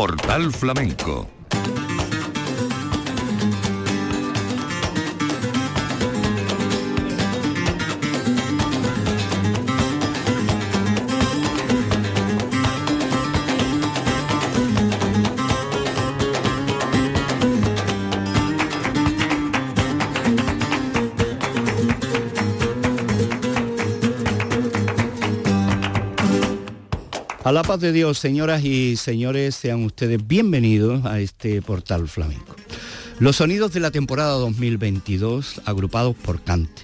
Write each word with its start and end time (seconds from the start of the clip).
Portal 0.00 0.50
Flamenco 0.50 1.39
A 27.50 27.52
la 27.52 27.64
paz 27.64 27.80
de 27.80 27.90
Dios, 27.90 28.16
señoras 28.16 28.64
y 28.64 28.94
señores, 28.94 29.56
sean 29.56 29.82
ustedes 29.82 30.24
bienvenidos 30.24 31.04
a 31.04 31.18
este 31.18 31.60
portal 31.60 32.06
flamenco. 32.06 32.54
Los 33.18 33.38
sonidos 33.38 33.72
de 33.72 33.80
la 33.80 33.90
temporada 33.90 34.34
2022 34.34 35.60
agrupados 35.64 36.14
por 36.14 36.40
Cante. 36.40 36.82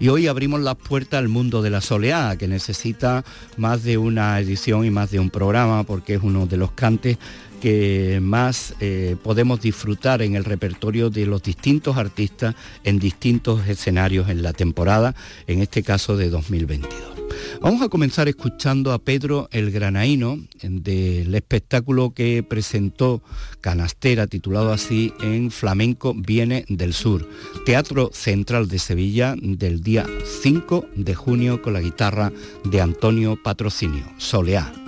Y 0.00 0.08
hoy 0.08 0.26
abrimos 0.26 0.60
las 0.60 0.74
puertas 0.74 1.18
al 1.18 1.28
mundo 1.28 1.62
de 1.62 1.70
la 1.70 1.80
soleá, 1.80 2.34
que 2.36 2.48
necesita 2.48 3.24
más 3.56 3.84
de 3.84 3.96
una 3.96 4.40
edición 4.40 4.84
y 4.84 4.90
más 4.90 5.12
de 5.12 5.20
un 5.20 5.30
programa, 5.30 5.84
porque 5.84 6.14
es 6.14 6.20
uno 6.24 6.46
de 6.46 6.56
los 6.56 6.72
cantes 6.72 7.16
que 7.60 8.18
más 8.20 8.74
eh, 8.80 9.14
podemos 9.22 9.60
disfrutar 9.60 10.20
en 10.22 10.34
el 10.34 10.44
repertorio 10.44 11.10
de 11.10 11.26
los 11.26 11.44
distintos 11.44 11.96
artistas 11.96 12.56
en 12.82 12.98
distintos 12.98 13.68
escenarios 13.68 14.28
en 14.30 14.42
la 14.42 14.52
temporada, 14.52 15.14
en 15.46 15.62
este 15.62 15.84
caso 15.84 16.16
de 16.16 16.28
2022. 16.28 17.17
Vamos 17.60 17.82
a 17.82 17.88
comenzar 17.88 18.28
escuchando 18.28 18.92
a 18.92 18.98
Pedro 18.98 19.48
el 19.50 19.72
Granaíno 19.72 20.38
del 20.62 21.34
espectáculo 21.34 22.14
que 22.14 22.44
presentó 22.44 23.20
Canastera, 23.60 24.28
titulado 24.28 24.72
así 24.72 25.12
en 25.20 25.50
Flamenco 25.50 26.14
Viene 26.14 26.64
del 26.68 26.92
Sur, 26.94 27.28
Teatro 27.66 28.10
Central 28.12 28.68
de 28.68 28.78
Sevilla 28.78 29.34
del 29.36 29.82
día 29.82 30.06
5 30.42 30.86
de 30.94 31.14
junio 31.14 31.60
con 31.60 31.72
la 31.72 31.80
guitarra 31.80 32.32
de 32.64 32.80
Antonio 32.80 33.36
Patrocinio, 33.42 34.04
Soleá. 34.18 34.87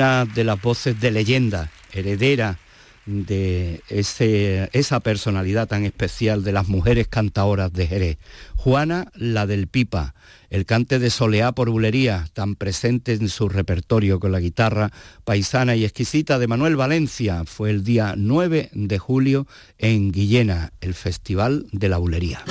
una 0.00 0.24
de 0.24 0.44
las 0.44 0.62
voces 0.62 0.98
de 0.98 1.10
leyenda, 1.10 1.70
heredera 1.92 2.58
de 3.04 3.82
esa 3.90 5.00
personalidad 5.00 5.68
tan 5.68 5.84
especial 5.84 6.42
de 6.42 6.52
las 6.52 6.68
mujeres 6.68 7.06
cantadoras 7.06 7.70
de 7.70 7.86
Jerez. 7.86 8.18
Juana, 8.56 9.12
la 9.14 9.46
del 9.46 9.66
Pipa, 9.66 10.14
el 10.48 10.64
cante 10.64 10.98
de 10.98 11.10
Soleá 11.10 11.52
por 11.52 11.68
bulería, 11.68 12.26
tan 12.32 12.54
presente 12.54 13.12
en 13.12 13.28
su 13.28 13.50
repertorio 13.50 14.20
con 14.20 14.32
la 14.32 14.40
guitarra 14.40 14.90
paisana 15.24 15.76
y 15.76 15.84
exquisita 15.84 16.38
de 16.38 16.46
Manuel 16.46 16.76
Valencia, 16.76 17.44
fue 17.44 17.68
el 17.68 17.84
día 17.84 18.14
9 18.16 18.70
de 18.72 18.98
julio 18.98 19.46
en 19.76 20.12
Guillena, 20.12 20.72
el 20.80 20.94
Festival 20.94 21.66
de 21.72 21.90
la 21.90 21.98
Bulería. 21.98 22.42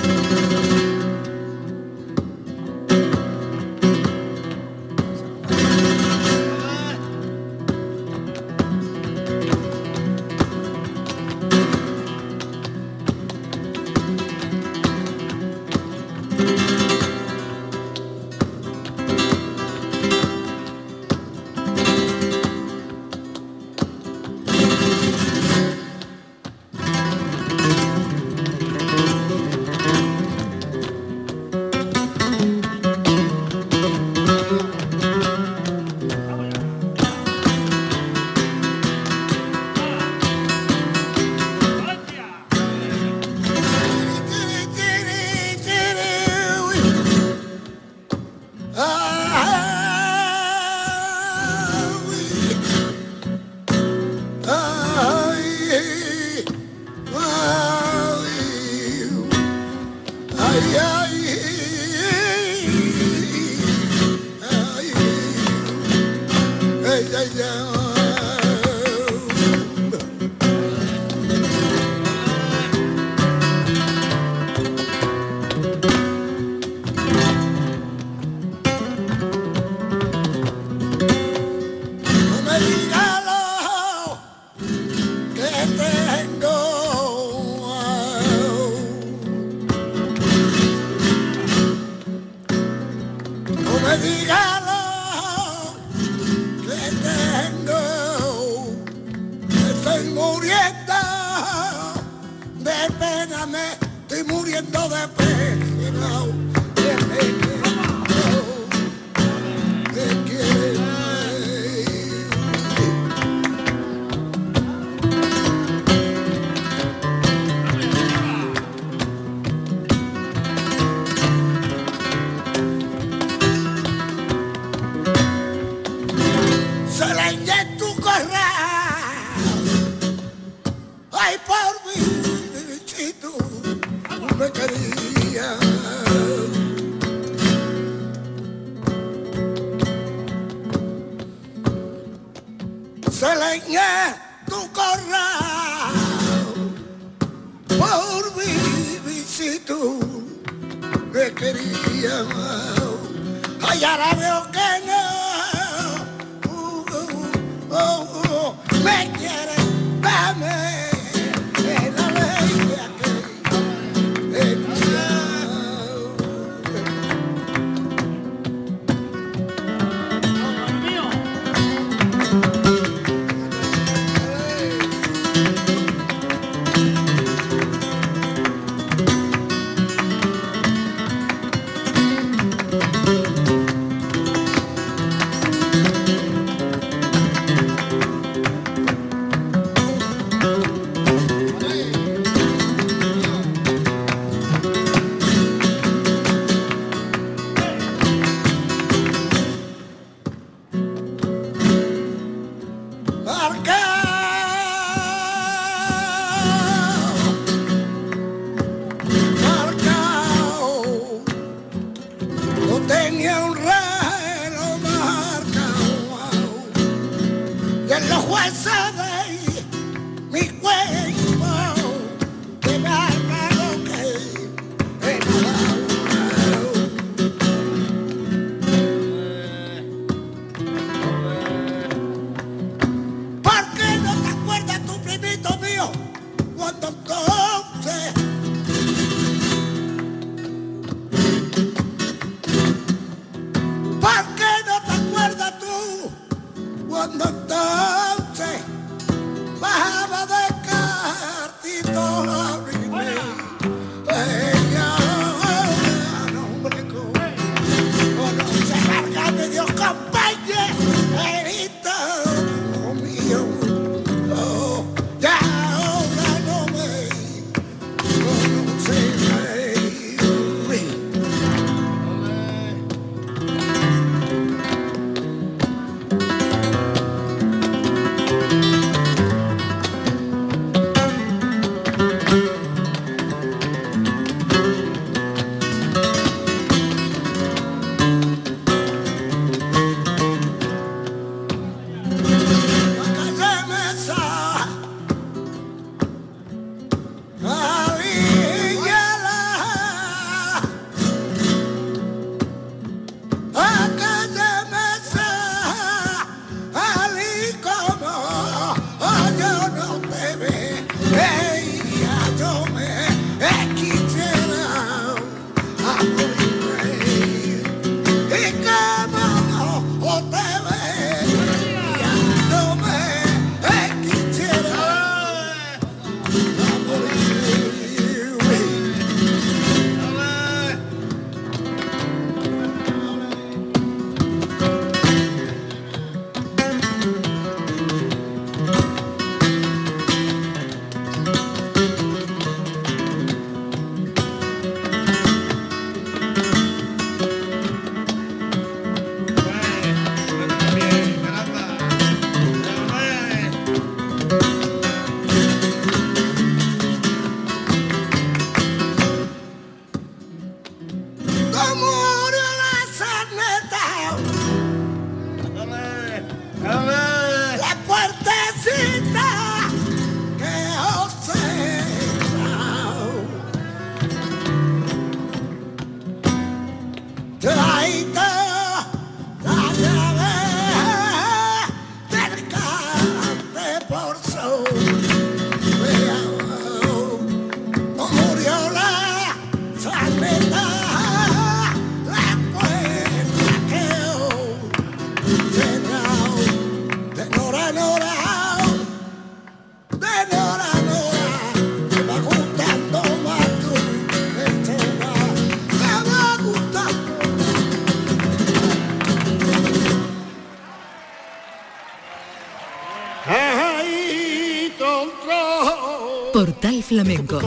Flamenco. 416.90 417.38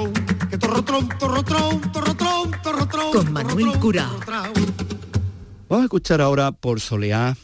Con 3.12 3.34
Manuel. 3.34 3.68
Vamos 5.68 5.82
a 5.82 5.84
escuchar 5.84 6.22
ahora 6.22 6.54
por 6.54 6.80
Soleá, 6.80 7.36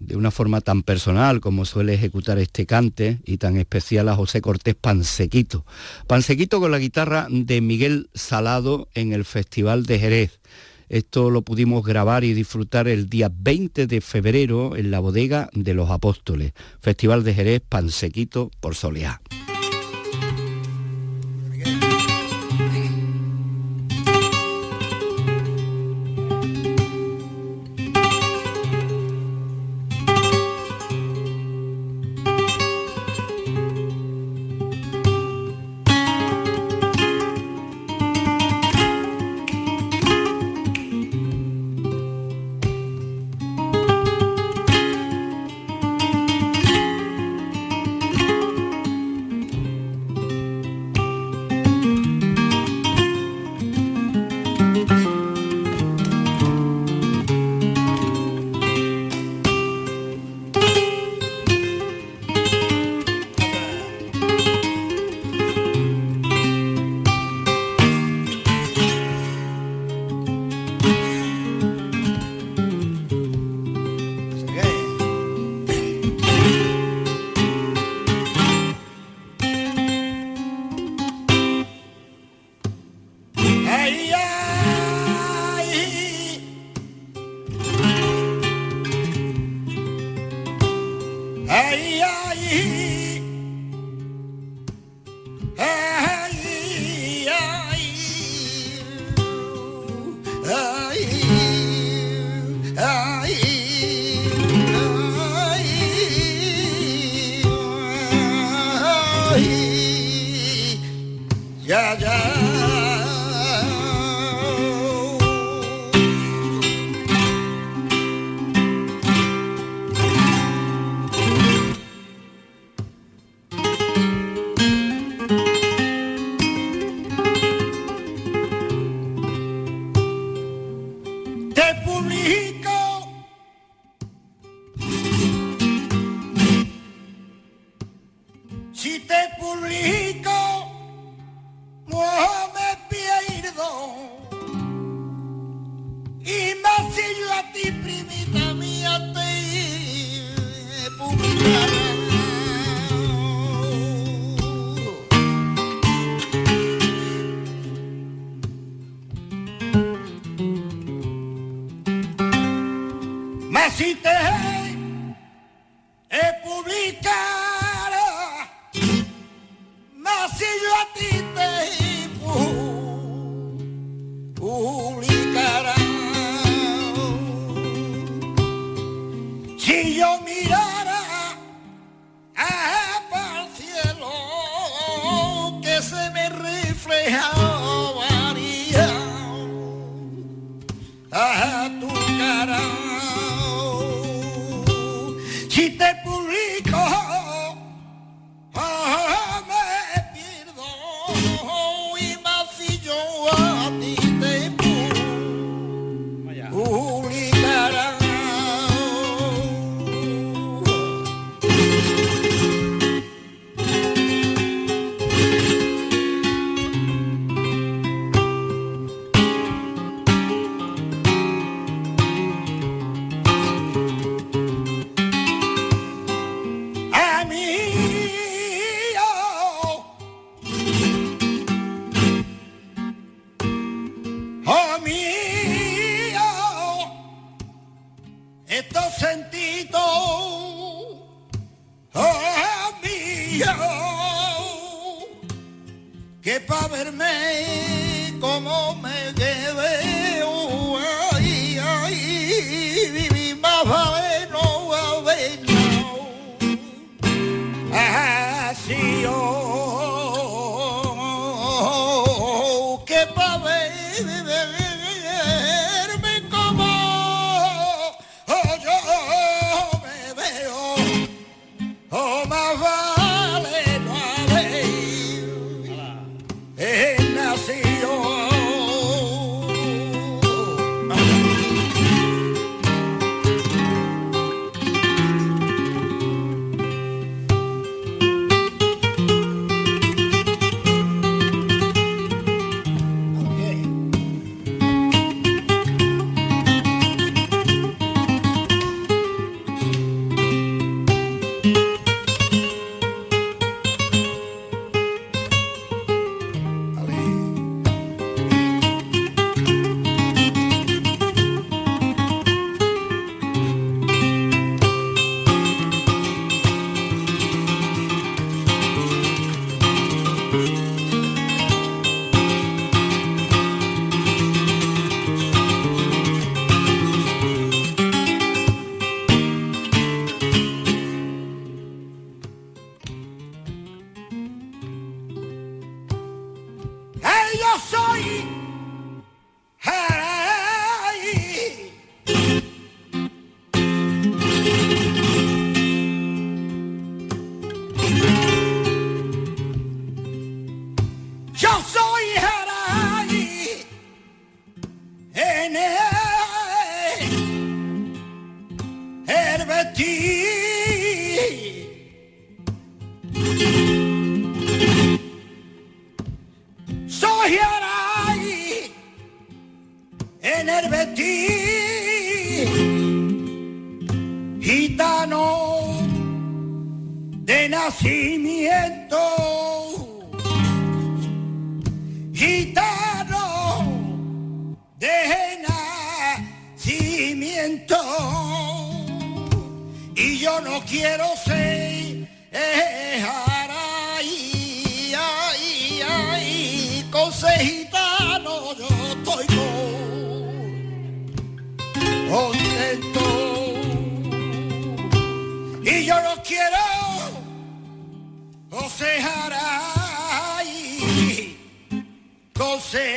de 0.00 0.16
una 0.16 0.32
forma 0.32 0.62
tan 0.62 0.82
personal 0.82 1.40
como 1.40 1.64
suele 1.64 1.94
ejecutar 1.94 2.38
este 2.38 2.66
cante 2.66 3.20
y 3.24 3.36
tan 3.36 3.56
especial 3.56 4.08
a 4.08 4.16
José 4.16 4.40
Cortés 4.40 4.74
Pansequito. 4.74 5.64
Pansequito 6.08 6.58
con 6.58 6.72
la 6.72 6.80
guitarra 6.80 7.28
de 7.30 7.60
Miguel 7.60 8.10
Salado 8.14 8.88
en 8.94 9.12
el 9.12 9.24
Festival 9.24 9.86
de 9.86 10.00
Jerez. 10.00 10.40
Esto 10.88 11.30
lo 11.30 11.42
pudimos 11.42 11.84
grabar 11.84 12.24
y 12.24 12.34
disfrutar 12.34 12.88
el 12.88 13.08
día 13.08 13.30
20 13.32 13.86
de 13.86 14.00
febrero 14.00 14.74
en 14.74 14.90
la 14.90 14.98
bodega 14.98 15.50
de 15.52 15.72
los 15.74 15.88
Apóstoles. 15.88 16.52
Festival 16.80 17.22
de 17.22 17.32
Jerez 17.32 17.62
Pansequito 17.68 18.50
por 18.58 18.74
Soleá. 18.74 19.20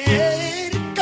Que 0.08 0.70
está 0.72 0.98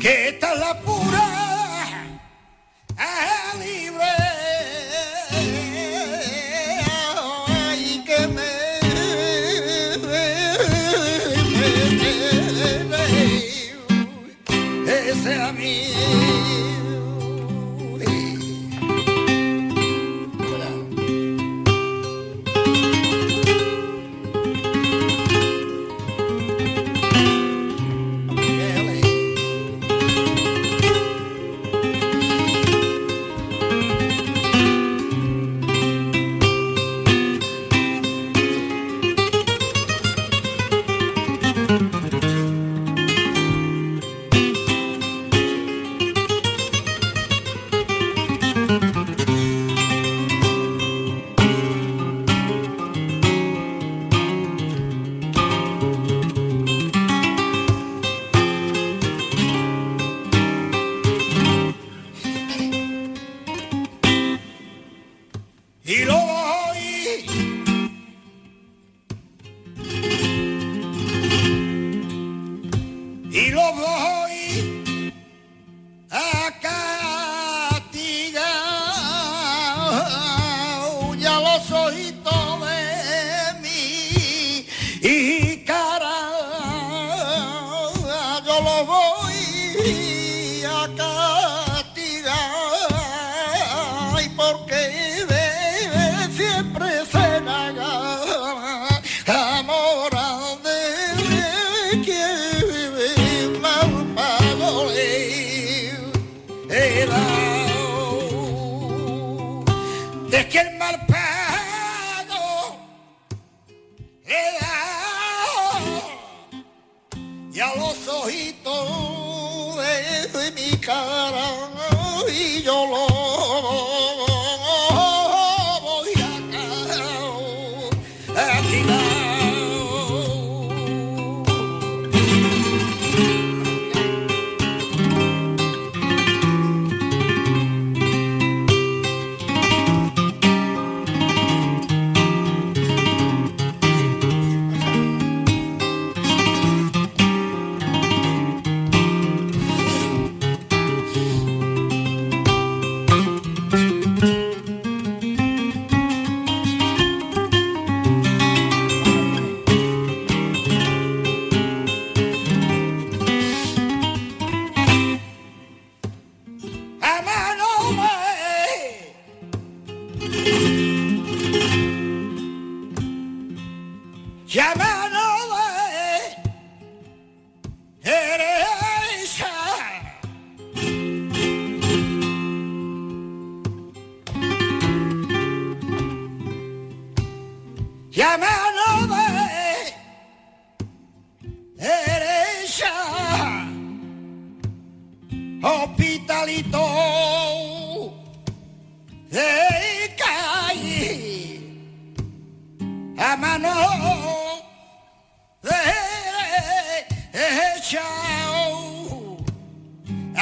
la 0.00 0.54
lo 0.54 0.57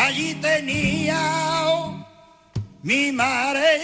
allí 0.07 0.35
tenía 0.35 1.19
mi 2.83 3.13
madre 3.13 3.81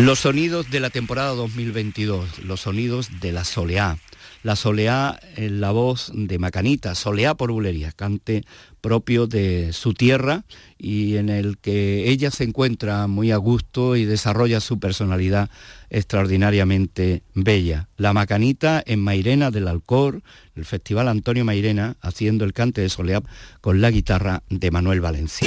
Los 0.00 0.20
sonidos 0.20 0.70
de 0.70 0.80
la 0.80 0.88
temporada 0.88 1.34
2022, 1.34 2.38
los 2.44 2.62
sonidos 2.62 3.20
de 3.20 3.32
la 3.32 3.44
soleá. 3.44 3.98
La 4.42 4.56
soleá 4.56 5.20
en 5.36 5.60
la 5.60 5.72
voz 5.72 6.10
de 6.14 6.38
Macanita, 6.38 6.94
soleá 6.94 7.34
por 7.34 7.52
bulería, 7.52 7.92
cante 7.92 8.42
propio 8.80 9.26
de 9.26 9.74
su 9.74 9.92
tierra 9.92 10.44
y 10.78 11.16
en 11.16 11.28
el 11.28 11.58
que 11.58 12.08
ella 12.08 12.30
se 12.30 12.44
encuentra 12.44 13.06
muy 13.08 13.30
a 13.30 13.36
gusto 13.36 13.94
y 13.94 14.06
desarrolla 14.06 14.60
su 14.60 14.80
personalidad 14.80 15.50
extraordinariamente 15.90 17.22
bella. 17.34 17.90
La 17.98 18.14
Macanita 18.14 18.82
en 18.86 19.00
Mairena 19.00 19.50
del 19.50 19.68
Alcor, 19.68 20.22
el 20.56 20.64
Festival 20.64 21.08
Antonio 21.08 21.44
Mairena, 21.44 21.98
haciendo 22.00 22.46
el 22.46 22.54
cante 22.54 22.80
de 22.80 22.88
soleá 22.88 23.22
con 23.60 23.82
la 23.82 23.90
guitarra 23.90 24.44
de 24.48 24.70
Manuel 24.70 25.02
Valencia. 25.02 25.46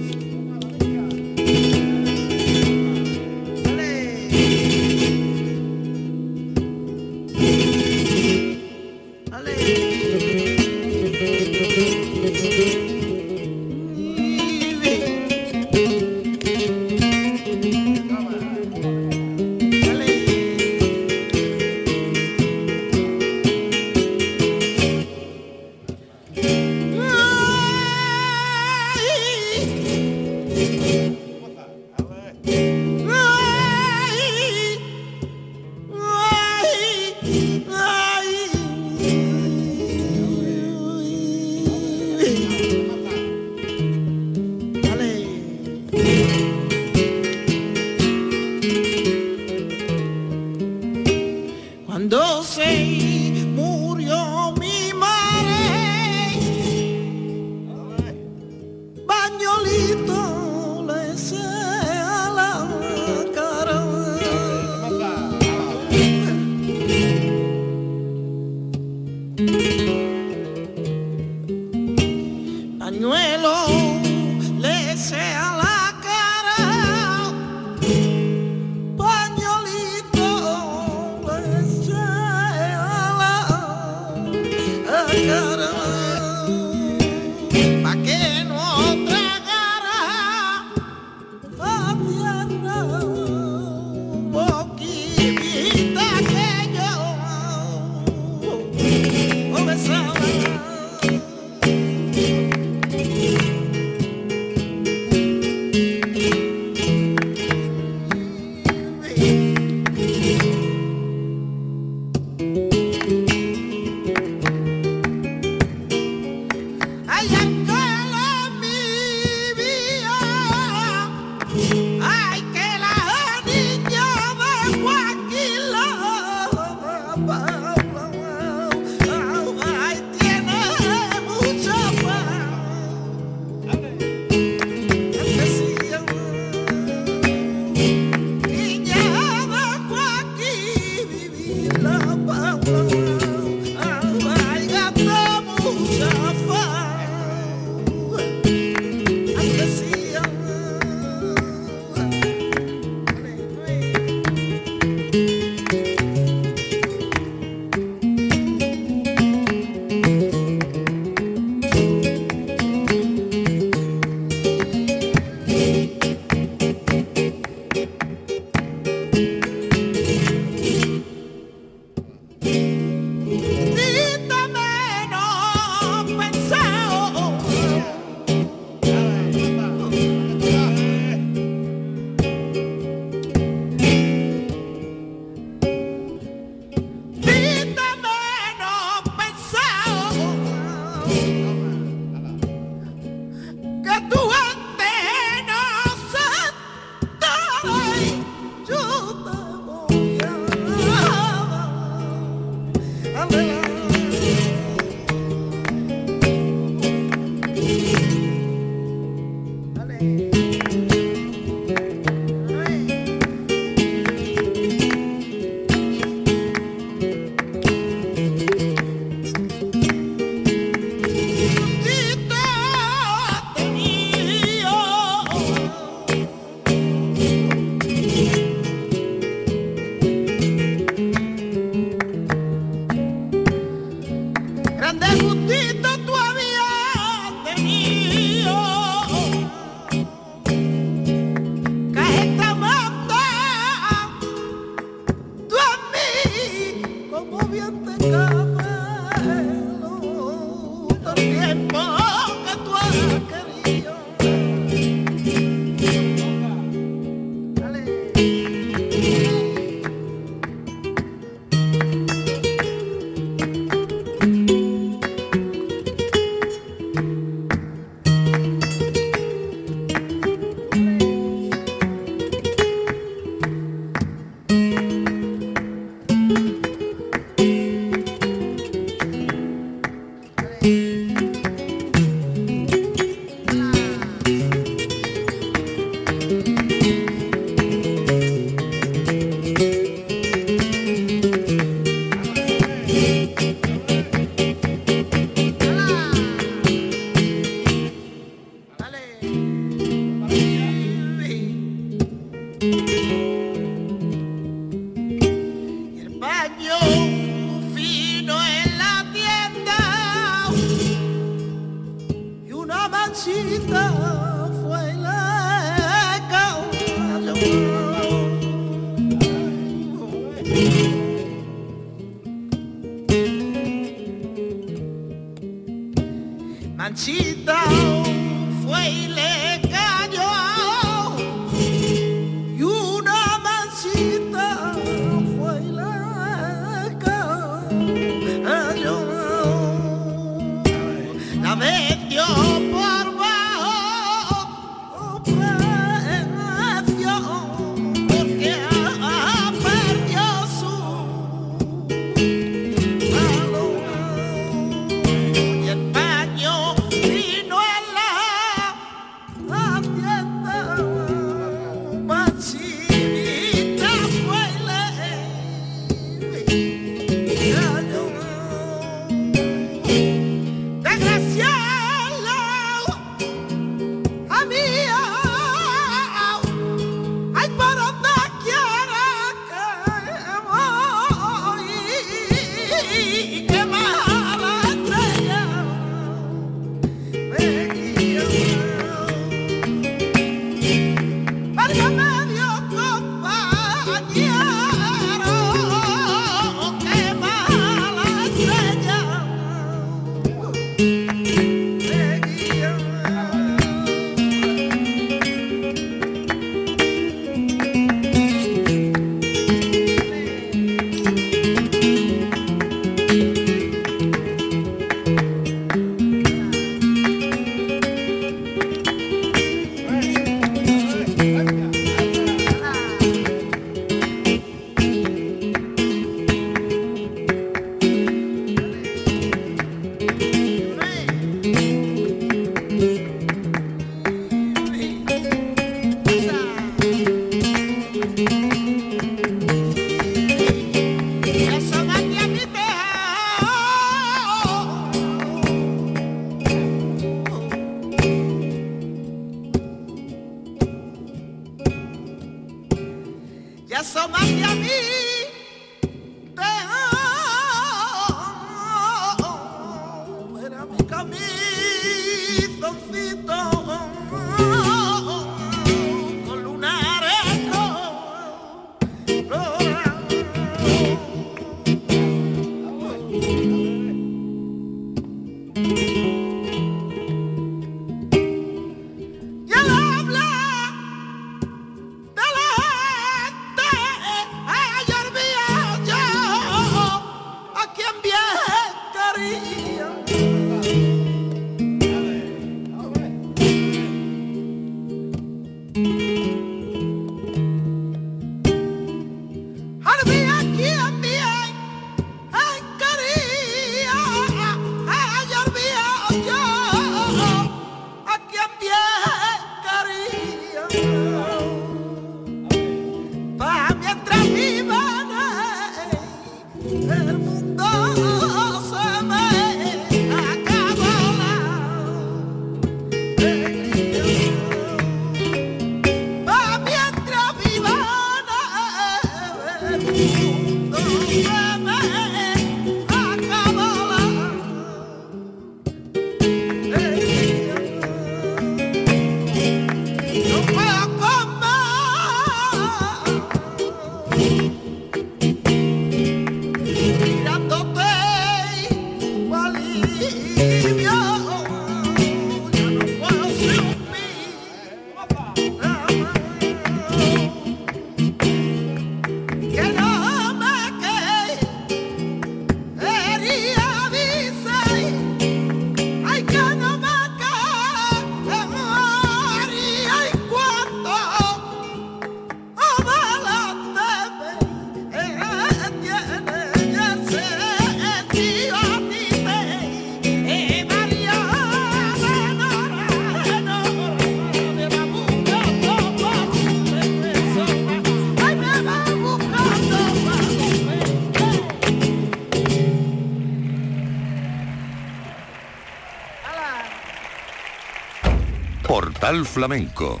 Flamenco. 599.26 600.00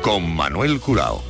Con 0.00 0.34
Manuel 0.34 0.80
Curao. 0.80 1.22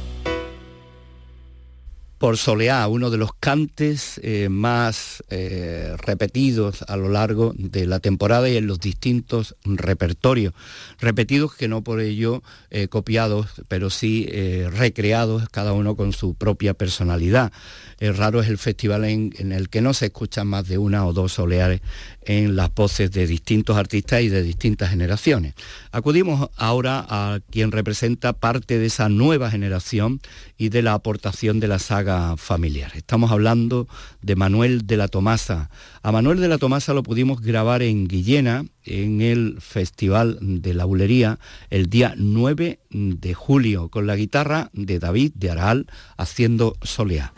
Por 2.18 2.36
Soleá, 2.36 2.86
uno 2.86 3.10
de 3.10 3.18
los 3.18 3.32
cantes 3.34 4.20
eh, 4.22 4.48
más 4.48 5.15
eh, 5.30 5.94
repetidos 5.98 6.82
a 6.82 6.96
lo 6.96 7.08
largo 7.08 7.54
de 7.56 7.86
la 7.86 8.00
temporada 8.00 8.48
y 8.48 8.56
en 8.56 8.66
los 8.66 8.80
distintos 8.80 9.56
repertorios. 9.64 10.54
Repetidos 10.98 11.54
que 11.54 11.68
no 11.68 11.82
por 11.82 12.00
ello 12.00 12.42
eh, 12.70 12.88
copiados, 12.88 13.48
pero 13.68 13.90
sí 13.90 14.28
recreados, 14.70 15.48
cada 15.50 15.72
uno 15.72 15.96
con 15.96 16.12
su 16.12 16.34
propia 16.34 16.74
personalidad 16.74 17.52
raro 17.98 18.40
es 18.40 18.48
el 18.48 18.58
festival 18.58 19.04
en, 19.04 19.52
el 19.52 19.68
que 19.68 19.80
no 19.80 19.94
se 19.94 20.06
escuchan 20.06 20.46
más 20.46 20.68
de 20.68 20.78
una 20.78 21.06
o 21.06 21.12
dos 21.12 21.32
soleares 21.32 21.80
en 22.22 22.56
las 22.56 22.74
voces 22.74 23.10
de 23.10 23.26
distintos 23.26 23.76
artistas 23.76 24.22
y 24.22 24.28
de 24.28 24.42
distintas 24.42 24.90
generaciones. 24.90 25.54
Acudimos 25.92 26.50
ahora 26.56 27.06
a 27.08 27.40
quien 27.50 27.72
representa 27.72 28.34
parte 28.34 28.78
de 28.78 28.86
esa 28.86 29.08
nueva 29.08 29.50
generación 29.50 30.20
y 30.58 30.68
de 30.68 30.82
la 30.82 30.94
aportación 30.94 31.60
de 31.60 31.68
la 31.68 31.78
saga 31.78 32.36
familiar. 32.36 32.92
Estamos 32.94 33.30
hablando 33.30 33.88
de 34.22 34.36
Manuel 34.36 34.86
de 34.86 34.96
la 34.96 35.08
Tomasa. 35.16 35.70
A 36.02 36.12
Manuel 36.12 36.40
de 36.40 36.48
la 36.48 36.58
Tomasa 36.58 36.92
lo 36.92 37.02
pudimos 37.02 37.40
grabar 37.40 37.80
en 37.80 38.06
Guillena, 38.06 38.66
en 38.84 39.22
el 39.22 39.56
Festival 39.62 40.36
de 40.42 40.74
la 40.74 40.84
Bulería, 40.84 41.38
el 41.70 41.88
día 41.88 42.12
9 42.18 42.80
de 42.90 43.32
julio, 43.32 43.88
con 43.88 44.06
la 44.06 44.14
guitarra 44.14 44.68
de 44.74 44.98
David 44.98 45.32
de 45.34 45.50
Aral 45.52 45.86
haciendo 46.18 46.76
soleá. 46.82 47.32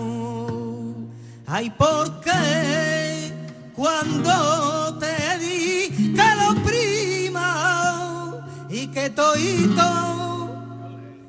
Ay, 1.45 1.69
¿por 1.71 2.19
qué 2.21 3.31
cuando 3.75 4.97
te 4.97 5.37
di 5.43 6.13
que 6.17 6.29
lo 6.41 6.49
prima 6.63 7.49
y 8.69 8.87
que 8.87 9.09
toito 9.09 9.89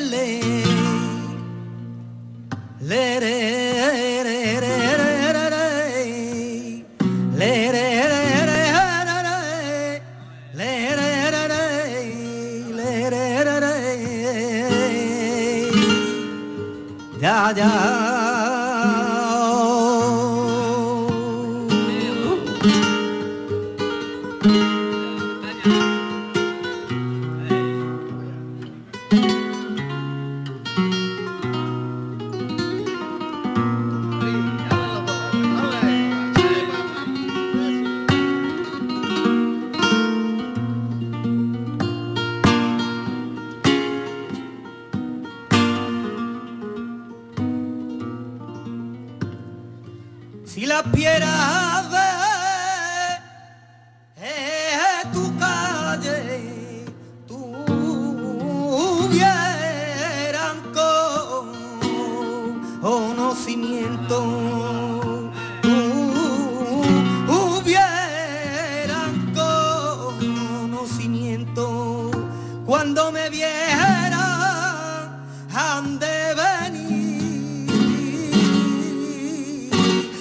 viajeras 73.67 75.09
han 75.53 75.99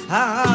ah. 0.10 0.55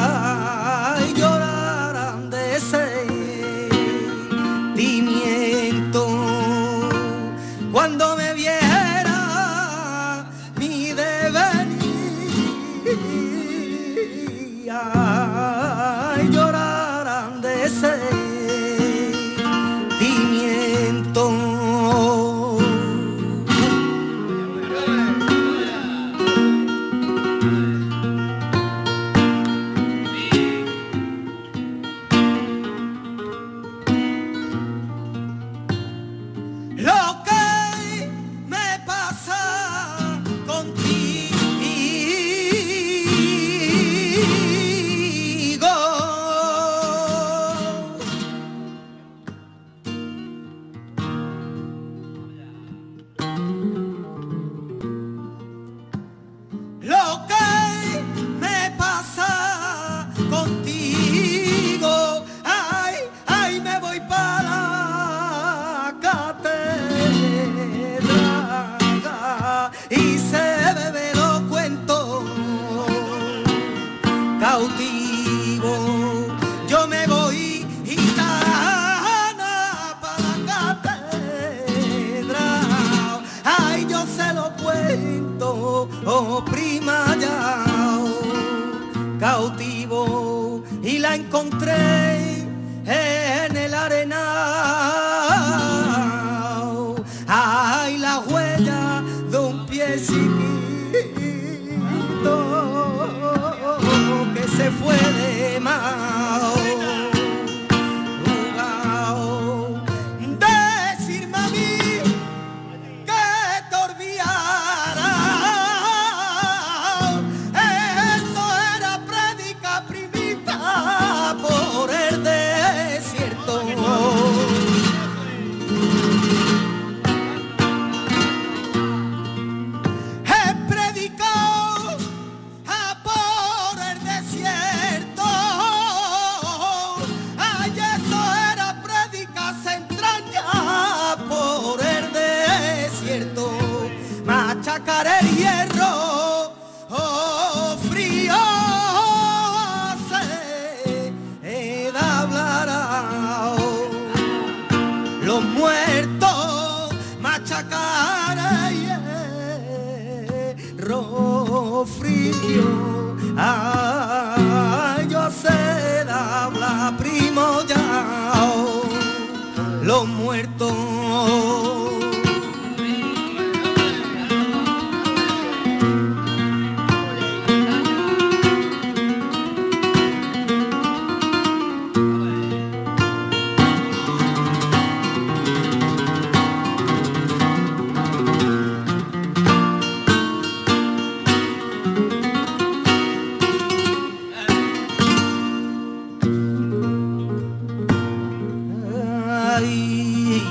ahí. 199.60 200.42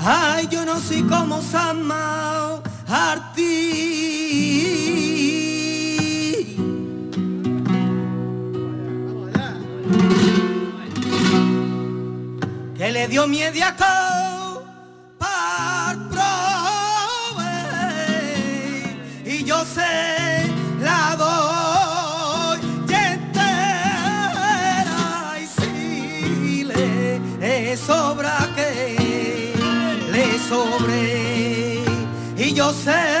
Ay, 0.00 0.48
yo 0.50 0.64
no 0.64 0.78
sé 0.80 1.04
cómo 1.08 1.40
se 1.42 1.56
ama 1.56 2.60
a 2.88 3.32
ti. 3.34 3.44
Que 12.76 12.92
le 12.92 13.08
dio 13.08 13.26
miedo 13.26 13.64
a 13.64 13.76
said. 32.88 33.17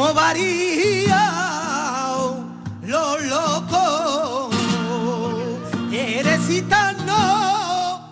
Como 0.00 0.14
varía 0.14 1.28
los 2.86 3.22
locos. 3.26 4.56
Eres 5.92 6.40
gitano, 6.46 8.08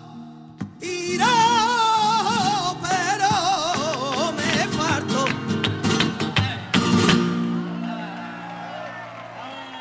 tirado, 0.79 2.77
pero 2.83 4.33
me 4.37 4.69
faltó. 4.77 5.25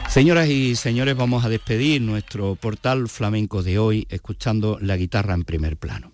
Señoras 0.08 0.48
y 0.48 0.78
señores, 0.78 1.18
vamos 1.18 1.44
a 1.44 1.50
despedir 1.50 2.02
nuestro 2.02 2.56
portal 2.56 3.10
flamenco 3.10 3.64
de 3.64 3.80
hoy 3.80 4.08
escuchando 4.10 4.78
la 4.80 4.96
guitarra 4.96 5.34
en 5.34 5.44
primer 5.44 5.76
plano. 5.76 6.14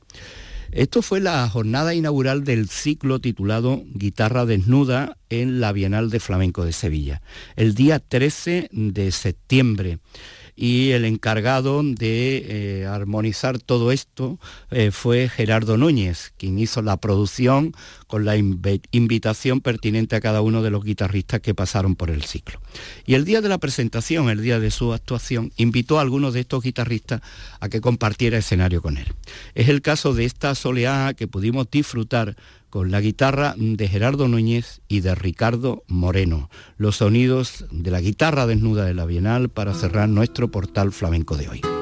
Esto 0.76 1.04
fue 1.04 1.20
la 1.20 1.48
jornada 1.50 1.94
inaugural 1.94 2.44
del 2.44 2.68
ciclo 2.68 3.20
titulado 3.20 3.84
Guitarra 3.94 4.48
Desnuda 4.48 5.18
en 5.30 5.60
la 5.60 5.72
Bienal 5.72 6.10
de 6.10 6.20
Flamenco 6.20 6.66
de 6.66 6.74
Sevilla, 6.74 7.22
el 7.56 7.76
día 7.76 8.00
13 8.00 8.70
de 8.72 9.12
septiembre 9.12 10.00
y 10.56 10.92
el 10.92 11.06
encargado 11.06 11.82
de 11.84 12.82
eh, 12.82 12.86
armonizar 12.86 13.60
todo 13.60 13.92
esto 13.92 14.40
eh, 14.72 14.92
fue 14.92 15.30
Gerardo 15.30 15.78
Núñez, 15.78 16.34
quien 16.38 16.60
hizo 16.60 16.82
la 16.82 16.98
producción 16.98 17.74
con 18.08 18.26
la 18.26 18.38
invitación 18.38 19.62
pertinente 19.62 20.16
a 20.16 20.22
cada 20.22 20.42
uno 20.42 20.62
de 20.62 20.70
los 20.70 20.84
guitarristas 20.84 21.42
que 21.42 21.56
pasaron 21.56 21.96
por 21.96 22.12
el 22.12 22.24
ciclo. 22.24 22.62
Y 23.06 23.16
el 23.16 23.26
día 23.26 23.42
de 23.42 23.50
la 23.50 23.58
presentación, 23.58 24.30
el 24.30 24.42
día 24.42 24.60
de 24.60 24.70
su 24.70 24.94
actuación, 24.94 25.52
invitó 25.58 25.98
a 25.98 26.02
algunos 26.02 26.34
de 26.34 26.42
estos 26.42 26.64
guitarristas 26.64 27.22
a 27.60 27.70
que 27.70 27.82
compartiera 27.82 28.38
escenario 28.38 28.82
con 28.82 28.98
él. 28.98 29.08
Es 29.56 29.70
el 29.70 29.82
caso 29.82 30.14
de 30.14 30.26
esta 30.26 30.54
soleada 30.54 31.14
que 31.14 31.28
pudimos 31.28 31.70
disfrutar 31.72 32.36
con 32.74 32.90
la 32.90 33.02
guitarra 33.02 33.54
de 33.56 33.88
Gerardo 33.88 34.28
Núñez 34.28 34.82
y 34.88 35.02
de 35.02 35.14
Ricardo 35.14 35.84
Moreno, 35.86 36.50
los 36.76 36.96
sonidos 36.96 37.66
de 37.70 37.92
la 37.92 38.02
guitarra 38.02 38.48
desnuda 38.48 38.84
de 38.86 38.96
la 38.96 39.06
Bienal 39.06 39.50
para 39.50 39.76
cerrar 39.76 40.10
nuestro 40.10 40.50
portal 40.50 40.92
flamenco 40.92 41.38
de 41.38 41.50
hoy. 41.50 41.73